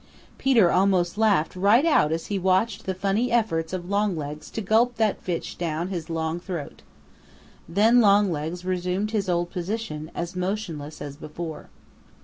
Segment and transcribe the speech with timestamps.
[0.39, 4.95] Peter almost laughed right out as he watched the funny efforts of Longlegs to gulp
[4.95, 6.81] that fish down his long throat.
[7.69, 11.69] Then Longlegs resumed his old position as motionless as before.